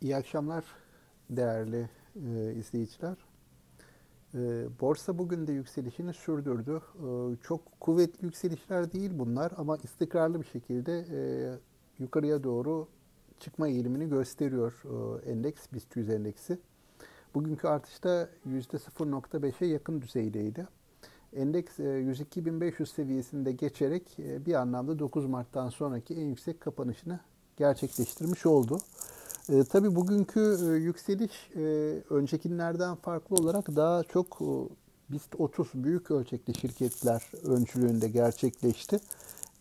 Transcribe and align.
İyi 0.00 0.16
akşamlar 0.16 0.64
değerli 1.30 1.88
e, 2.16 2.54
izleyiciler. 2.54 3.16
E, 4.34 4.38
borsa 4.80 5.18
bugün 5.18 5.46
de 5.46 5.52
yükselişini 5.52 6.14
sürdürdü. 6.14 6.80
E, 6.96 7.36
çok 7.42 7.80
kuvvetli 7.80 8.24
yükselişler 8.24 8.92
değil 8.92 9.10
bunlar 9.14 9.52
ama 9.56 9.76
istikrarlı 9.76 10.40
bir 10.40 10.46
şekilde 10.46 11.06
e, 11.12 11.20
yukarıya 11.98 12.44
doğru 12.44 12.88
çıkma 13.40 13.68
eğilimini 13.68 14.08
gösteriyor 14.08 14.82
e, 15.24 15.30
endeks, 15.30 15.72
BIST 15.72 15.96
100 15.96 16.10
endeksi. 16.10 16.58
Bugünkü 17.34 17.68
artışta 17.68 18.28
%0.5'e 18.46 19.66
yakın 19.66 20.02
düzeydeydi. 20.02 20.66
Endeks 21.32 21.80
e, 21.80 21.82
102.500 21.82 22.86
seviyesinde 22.86 23.52
geçerek 23.52 24.18
e, 24.18 24.46
bir 24.46 24.54
anlamda 24.54 24.98
9 24.98 25.26
Mart'tan 25.26 25.68
sonraki 25.68 26.14
en 26.14 26.26
yüksek 26.26 26.60
kapanışını 26.60 27.20
gerçekleştirmiş 27.56 28.46
oldu. 28.46 28.78
E, 29.52 29.64
tabii 29.64 29.94
bugünkü 29.94 30.58
e, 30.62 30.66
yükseliş 30.66 31.50
e, 31.56 31.60
öncekilerden 32.10 32.94
farklı 32.94 33.36
olarak 33.36 33.76
daha 33.76 34.04
çok 34.04 34.38
e, 34.40 34.48
BIST 35.12 35.34
30 35.38 35.68
büyük 35.74 36.10
ölçekli 36.10 36.58
şirketler 36.58 37.22
öncülüğünde 37.44 38.08
gerçekleşti. 38.08 39.00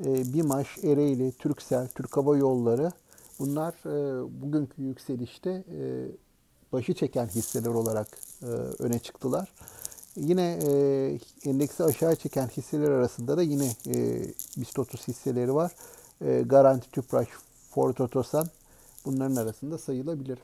E, 0.06 0.34
BİMAŞ, 0.34 0.78
Ereğli, 0.84 1.32
Türksel, 1.32 1.88
Türk 1.88 2.18
Hava 2.18 2.38
Yolları 2.38 2.92
bunlar 3.40 3.74
e, 3.86 4.24
bugünkü 4.42 4.82
yükselişte 4.82 5.50
e, 5.50 6.06
başı 6.74 6.94
çeken 6.94 7.28
hisseler 7.28 7.70
olarak 7.70 8.08
e, 8.44 8.46
öne 8.80 9.00
çıktılar. 9.00 9.54
Yine 10.16 10.60
e, 10.68 11.20
endeksi 11.46 11.84
aşağı 11.84 12.16
çeken 12.16 12.48
hisseler 12.48 12.92
arasında 12.92 13.38
da 13.38 13.44
yine 13.44 13.68
e, 13.88 14.24
BIST 14.58 14.80
30 14.80 15.08
hisseleri 15.08 15.56
var. 15.56 15.72
E, 16.22 16.42
Garanti 16.42 16.92
Tüpraş, 16.92 17.28
Ford 17.70 17.98
Otosan 17.98 18.48
bunların 19.06 19.36
arasında 19.36 19.78
sayılabilir. 19.78 20.40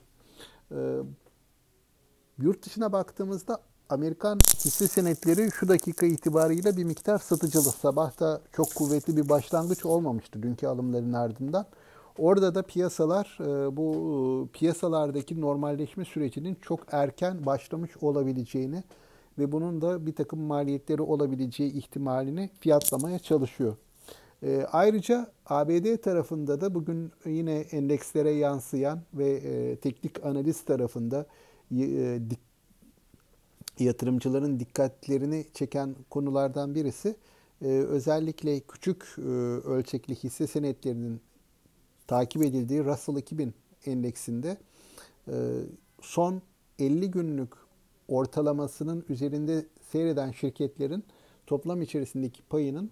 E, 0.72 0.98
yurt 2.38 2.66
dışına 2.66 2.92
baktığımızda 2.92 3.62
Amerikan 3.90 4.40
hisse 4.66 4.88
senetleri 4.88 5.52
şu 5.52 5.68
dakika 5.68 6.06
itibarıyla 6.06 6.78
bir 6.78 6.84
miktar 6.84 7.18
satıcılı. 7.18 7.72
Sabah 7.72 8.20
da 8.20 8.42
çok 8.52 8.76
kuvvetli 8.76 9.18
bir 9.18 9.30
başlangıç 9.30 9.86
olmamıştı 9.86 10.44
dünkü 10.44 10.68
alımların 10.68 11.14
ardından. 11.14 11.66
Orada 12.18 12.56
da 12.56 12.64
piyasalar 12.64 13.38
e, 13.40 13.78
bu 13.78 14.50
piyasalardaki 14.54 15.42
normalleşme 15.42 16.06
sürecinin 16.06 16.58
çok 16.62 16.80
erken 16.92 17.46
başlamış 17.46 17.92
olabileceğini 18.02 18.84
ve 19.38 19.52
bunun 19.52 19.82
da 19.82 20.06
bir 20.06 20.16
takım 20.16 20.40
maliyetleri 20.40 21.02
olabileceği 21.02 21.74
ihtimalini 21.74 22.50
fiyatlamaya 22.60 23.20
çalışıyor. 23.20 23.76
E, 24.44 24.66
ayrıca 24.72 25.32
ABD 25.46 25.98
tarafında 25.98 26.62
da 26.62 26.76
bugün 26.76 27.12
yine 27.26 27.60
endekslere 27.60 28.32
yansıyan 28.32 29.02
ve 29.14 29.30
e, 29.32 29.76
teknik 29.76 30.26
analiz 30.26 30.66
tarafında 30.66 31.26
e, 31.72 32.20
dik, 32.30 32.40
yatırımcıların 33.80 34.60
dikkatlerini 34.60 35.46
çeken 35.54 35.96
konulardan 36.10 36.76
birisi 36.76 37.16
e, 37.62 37.68
özellikle 37.68 38.60
küçük 38.60 39.06
e, 39.18 39.22
ölçekli 39.22 40.16
hisse 40.16 40.48
senetlerinin 40.48 41.22
takip 42.08 42.44
edildiği 42.44 42.86
Russell 42.86 43.16
2000 43.16 43.54
endeksinde 43.86 44.58
e, 45.28 45.34
son 46.02 46.42
50 46.80 47.12
günlük 47.12 47.54
ortalamasının 48.08 49.06
üzerinde 49.10 49.66
seyreden 49.92 50.32
şirketlerin 50.32 51.04
toplam 51.48 51.82
içerisindeki 51.82 52.42
payının 52.42 52.92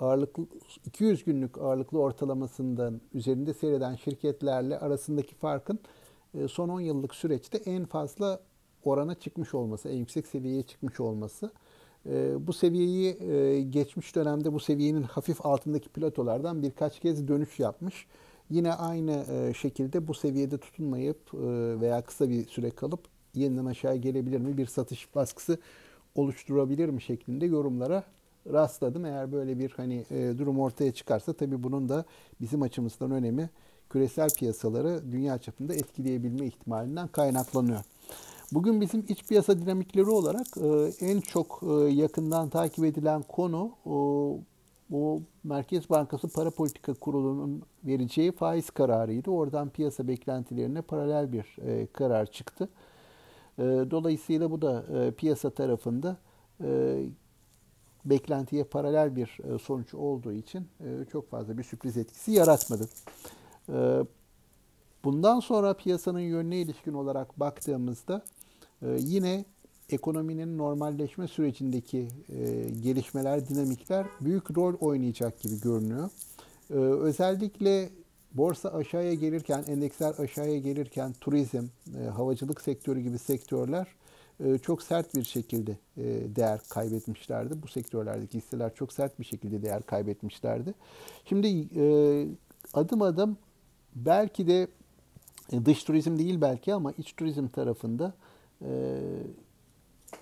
ağırlıklı 0.00 0.46
200 0.86 1.24
günlük 1.24 1.58
ağırlıklı 1.58 1.98
ortalamasından 1.98 3.00
üzerinde 3.14 3.54
seyreden 3.54 3.94
şirketlerle 3.96 4.78
arasındaki 4.78 5.34
farkın 5.34 5.78
e, 6.34 6.48
son 6.48 6.68
10 6.68 6.80
yıllık 6.80 7.14
süreçte 7.14 7.58
en 7.58 7.84
fazla 7.84 8.40
orana 8.84 9.14
çıkmış 9.14 9.54
olması, 9.54 9.88
en 9.88 9.96
yüksek 9.96 10.26
seviyeye 10.26 10.62
çıkmış 10.62 11.00
olması. 11.00 11.50
E, 12.06 12.46
bu 12.46 12.52
seviyeyi 12.52 13.22
e, 13.22 13.60
geçmiş 13.62 14.16
dönemde 14.16 14.52
bu 14.52 14.60
seviyenin 14.60 15.02
hafif 15.02 15.46
altındaki 15.46 15.88
platolardan 15.88 16.62
birkaç 16.62 17.00
kez 17.00 17.28
dönüş 17.28 17.58
yapmış. 17.60 18.06
Yine 18.50 18.72
aynı 18.72 19.24
şekilde 19.54 20.08
bu 20.08 20.14
seviyede 20.14 20.58
tutunmayıp 20.58 21.34
veya 21.80 22.02
kısa 22.02 22.30
bir 22.30 22.46
süre 22.46 22.70
kalıp 22.70 23.00
yeniden 23.34 23.64
aşağı 23.64 23.96
gelebilir 23.96 24.40
mi, 24.40 24.58
bir 24.58 24.66
satış 24.66 25.14
baskısı 25.14 25.58
oluşturabilir 26.14 26.88
mi 26.88 27.02
şeklinde 27.02 27.46
yorumlara 27.46 28.04
rastladım. 28.52 29.04
Eğer 29.04 29.32
böyle 29.32 29.58
bir 29.58 29.70
hani 29.70 30.04
e, 30.10 30.38
durum 30.38 30.60
ortaya 30.60 30.92
çıkarsa 30.92 31.32
tabii 31.32 31.62
bunun 31.62 31.88
da 31.88 32.04
bizim 32.40 32.62
açımızdan 32.62 33.10
önemi 33.10 33.50
küresel 33.90 34.30
piyasaları 34.30 35.12
dünya 35.12 35.38
çapında 35.38 35.74
etkileyebilme 35.74 36.46
ihtimalinden 36.46 37.08
kaynaklanıyor. 37.08 37.80
Bugün 38.52 38.80
bizim 38.80 39.04
iç 39.08 39.24
piyasa 39.24 39.58
dinamikleri 39.58 40.10
olarak 40.10 40.46
e, 40.56 41.06
en 41.06 41.20
çok 41.20 41.60
e, 41.62 41.72
yakından 41.92 42.48
takip 42.48 42.84
edilen 42.84 43.22
konu 43.22 43.70
bu 44.90 45.22
Merkez 45.44 45.90
Bankası 45.90 46.28
Para 46.28 46.50
Politika 46.50 46.94
Kurulu'nun 46.94 47.62
vereceği 47.84 48.32
faiz 48.32 48.70
kararıydı. 48.70 49.30
Oradan 49.30 49.68
piyasa 49.68 50.08
beklentilerine 50.08 50.82
paralel 50.82 51.32
bir 51.32 51.46
karar 51.92 52.26
çıktı. 52.26 52.68
dolayısıyla 53.58 54.50
bu 54.50 54.62
da 54.62 54.84
piyasa 55.16 55.50
tarafında 55.50 56.16
beklentiye 58.04 58.64
paralel 58.64 59.16
bir 59.16 59.54
e, 59.54 59.58
sonuç 59.58 59.94
olduğu 59.94 60.32
için 60.32 60.68
e, 60.80 61.04
çok 61.12 61.30
fazla 61.30 61.58
bir 61.58 61.62
sürpriz 61.64 61.96
etkisi 61.96 62.32
yaratmadı. 62.32 62.88
E, 63.68 64.00
bundan 65.04 65.40
sonra 65.40 65.74
piyasanın 65.74 66.20
yönüne 66.20 66.56
ilişkin 66.56 66.92
olarak 66.92 67.40
baktığımızda 67.40 68.24
yine 68.98 69.44
ekonominin 69.90 70.58
normalleşme 70.58 71.28
sürecindeki 71.28 72.08
gelişmeler, 72.82 73.48
dinamikler 73.48 74.06
büyük 74.20 74.58
rol 74.58 74.74
oynayacak 74.80 75.40
gibi 75.40 75.60
görünüyor. 75.60 76.10
Özellikle 77.00 77.90
borsa 78.32 78.68
aşağıya 78.68 79.14
gelirken, 79.14 79.64
endeksler 79.68 80.14
aşağıya 80.18 80.58
gelirken 80.58 81.12
turizm, 81.12 81.66
havacılık 82.16 82.60
sektörü 82.60 83.00
gibi 83.00 83.18
sektörler 83.18 83.86
çok 84.62 84.82
sert 84.82 85.14
bir 85.14 85.24
şekilde 85.24 85.70
e, 85.96 86.04
değer 86.36 86.60
kaybetmişlerdi. 86.68 87.62
Bu 87.62 87.68
sektörlerdeki 87.68 88.38
hisseler 88.38 88.74
çok 88.74 88.92
sert 88.92 89.18
bir 89.18 89.24
şekilde 89.24 89.62
değer 89.62 89.82
kaybetmişlerdi. 89.82 90.74
Şimdi 91.24 91.68
e, 91.76 92.26
adım 92.74 93.02
adım 93.02 93.36
belki 93.94 94.46
de 94.46 94.68
dış 95.64 95.84
turizm 95.84 96.18
değil 96.18 96.40
belki 96.40 96.74
ama 96.74 96.92
iç 96.92 97.12
turizm 97.12 97.48
tarafında 97.48 98.14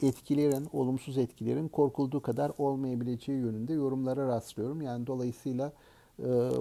etkilerin, 0.02 0.68
olumsuz 0.72 1.18
etkilerin 1.18 1.68
korkulduğu 1.68 2.22
kadar 2.22 2.52
olmayabileceği 2.58 3.38
yönünde 3.38 3.72
yorumlara 3.72 4.28
rastlıyorum. 4.28 4.82
Yani 4.82 5.06
dolayısıyla 5.06 5.72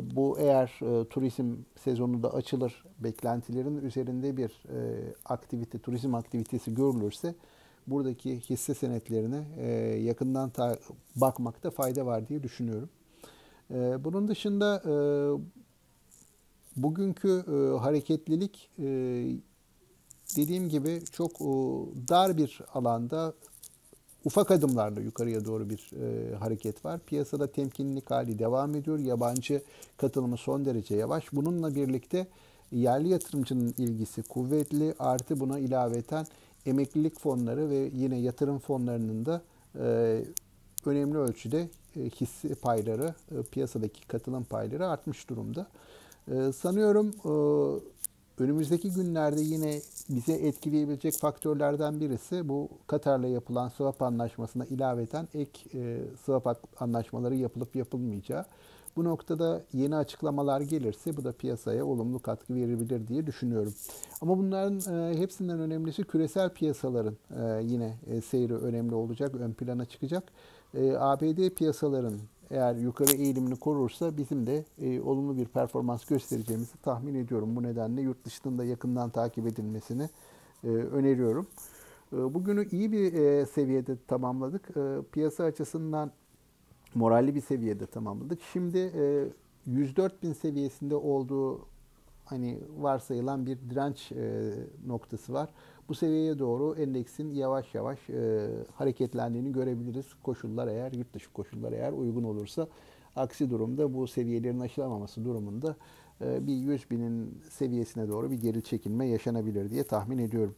bu 0.01 0.39
eğer 0.39 0.79
e, 0.81 1.09
turizm 1.09 1.55
sezonu 1.83 2.23
da 2.23 2.33
açılır, 2.33 2.83
beklentilerin 2.99 3.77
üzerinde 3.77 4.37
bir 4.37 4.63
e, 4.69 5.13
aktivite, 5.25 5.79
turizm 5.79 6.15
aktivitesi 6.15 6.73
görülürse 6.73 7.35
buradaki 7.87 8.39
hisse 8.39 8.73
senetlerine 8.73 9.47
e, 9.57 9.67
yakından 10.01 10.51
bakmakta 11.15 11.71
fayda 11.71 12.05
var 12.05 12.27
diye 12.27 12.43
düşünüyorum. 12.43 12.89
Bunun 14.03 14.27
dışında 14.27 14.81
bugünkü 16.75 17.43
hareketlilik 17.81 18.71
dediğim 20.37 20.69
gibi 20.69 20.99
çok 21.11 21.39
dar 22.09 22.37
bir 22.37 22.61
alanda 22.73 23.33
ufak 24.25 24.51
adımlarla 24.51 25.01
yukarıya 25.01 25.45
doğru 25.45 25.69
bir 25.69 25.91
e, 26.01 26.35
hareket 26.35 26.85
var. 26.85 26.99
Piyasada 26.99 27.47
temkinlilik 27.47 28.11
hali 28.11 28.39
devam 28.39 28.75
ediyor. 28.75 28.99
Yabancı 28.99 29.61
katılımı 29.97 30.37
son 30.37 30.65
derece 30.65 30.95
yavaş. 30.95 31.33
Bununla 31.33 31.75
birlikte 31.75 32.27
yerli 32.71 33.07
yatırımcının 33.07 33.73
ilgisi 33.77 34.23
kuvvetli. 34.23 34.93
Artı 34.99 35.39
buna 35.39 35.59
ilaveten 35.59 36.25
emeklilik 36.65 37.19
fonları 37.19 37.69
ve 37.69 37.89
yine 37.93 38.17
yatırım 38.19 38.59
fonlarının 38.59 39.25
da 39.25 39.41
e, 39.79 40.25
önemli 40.85 41.17
ölçüde 41.17 41.69
e, 41.95 42.09
hisse 42.09 42.55
payları, 42.55 43.13
e, 43.31 43.43
piyasadaki 43.43 44.07
katılım 44.07 44.43
payları 44.43 44.87
artmış 44.87 45.29
durumda. 45.29 45.67
E, 46.31 46.51
sanıyorum 46.51 47.07
e, 47.07 47.33
Önümüzdeki 48.39 48.93
günlerde 48.93 49.41
yine 49.41 49.81
bize 50.09 50.33
etkileyebilecek 50.33 51.17
faktörlerden 51.17 51.99
birisi 51.99 52.49
bu 52.49 52.69
Katar'la 52.87 53.27
yapılan 53.27 53.69
swap 53.69 54.01
anlaşmasına 54.01 54.65
ilaveten 54.65 55.27
ek 55.33 55.59
e, 55.73 55.99
swap 56.25 56.63
anlaşmaları 56.79 57.35
yapılıp 57.35 57.75
yapılmayacağı. 57.75 58.45
Bu 58.95 59.03
noktada 59.03 59.63
yeni 59.73 59.95
açıklamalar 59.95 60.61
gelirse 60.61 61.17
bu 61.17 61.23
da 61.23 61.31
piyasaya 61.31 61.85
olumlu 61.85 62.19
katkı 62.19 62.55
verebilir 62.55 63.07
diye 63.07 63.27
düşünüyorum. 63.27 63.73
Ama 64.21 64.37
bunların 64.37 64.95
e, 64.95 65.17
hepsinden 65.17 65.59
önemlisi 65.59 66.03
küresel 66.03 66.49
piyasaların 66.49 67.17
e, 67.41 67.63
yine 67.63 67.93
e, 68.07 68.21
seyri 68.21 68.55
önemli 68.55 68.95
olacak, 68.95 69.35
ön 69.35 69.53
plana 69.53 69.85
çıkacak. 69.85 70.23
E, 70.73 70.95
ABD 70.97 71.49
piyasaların 71.49 72.19
eğer 72.51 72.75
yukarı 72.75 73.15
eğilimini 73.15 73.55
korursa 73.55 74.17
bizim 74.17 74.47
de 74.47 74.65
e, 74.81 75.01
olumlu 75.01 75.37
bir 75.37 75.45
performans 75.45 76.05
göstereceğimizi 76.05 76.77
tahmin 76.77 77.15
ediyorum. 77.15 77.55
Bu 77.55 77.63
nedenle 77.63 78.01
yurt 78.01 78.25
dışında 78.25 78.63
yakından 78.63 79.09
takip 79.09 79.47
edilmesini 79.47 80.09
e, 80.63 80.67
öneriyorum. 80.67 81.47
E, 82.13 82.33
bugünü 82.33 82.69
iyi 82.69 82.91
bir 82.91 83.13
e, 83.13 83.45
seviyede 83.45 83.97
tamamladık. 84.07 84.77
E, 84.77 84.97
piyasa 85.11 85.43
açısından 85.43 86.11
moralli 86.95 87.35
bir 87.35 87.41
seviyede 87.41 87.85
tamamladık. 87.85 88.39
Şimdi 88.53 88.77
e, 88.77 89.27
104 89.65 90.23
bin 90.23 90.33
seviyesinde 90.33 90.95
olduğu 90.95 91.74
hani 92.25 92.59
varsayılan 92.77 93.45
bir 93.45 93.57
direnç 93.69 94.11
e, 94.11 94.53
noktası 94.87 95.33
var. 95.33 95.49
Bu 95.89 95.95
seviyeye 95.95 96.39
doğru 96.39 96.75
endeksin 96.75 97.33
yavaş 97.33 97.75
yavaş 97.75 98.09
e, 98.09 98.49
hareketlendiğini 98.75 99.51
görebiliriz. 99.51 100.05
Koşullar 100.23 100.67
eğer, 100.67 100.91
yurt 100.91 101.13
dışı 101.13 101.33
koşullar 101.33 101.71
eğer 101.71 101.91
uygun 101.91 102.23
olursa. 102.23 102.67
Aksi 103.15 103.49
durumda 103.49 103.93
bu 103.93 104.07
seviyelerin 104.07 104.59
aşılamaması 104.59 105.25
durumunda 105.25 105.75
e, 106.21 106.47
bir 106.47 106.53
100 106.53 106.91
binin 106.91 107.41
seviyesine 107.49 108.09
doğru 108.09 108.31
bir 108.31 108.41
geri 108.41 108.63
çekilme 108.63 109.07
yaşanabilir 109.07 109.69
diye 109.69 109.83
tahmin 109.83 110.17
ediyorum. 110.17 110.55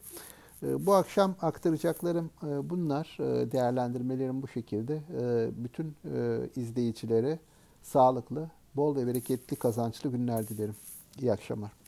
E, 0.62 0.86
bu 0.86 0.94
akşam 0.94 1.34
aktaracaklarım 1.42 2.30
e, 2.42 2.70
bunlar. 2.70 3.16
E, 3.20 3.52
değerlendirmelerim 3.52 4.42
bu 4.42 4.48
şekilde. 4.48 5.02
E, 5.20 5.50
bütün 5.64 5.96
e, 6.14 6.40
izleyicilere 6.56 7.38
sağlıklı, 7.82 8.50
bol 8.76 8.96
ve 8.96 9.06
bereketli 9.06 9.56
kazançlı 9.56 10.10
günler 10.10 10.48
dilerim. 10.48 10.74
İyi 11.18 11.32
akşamlar. 11.32 11.70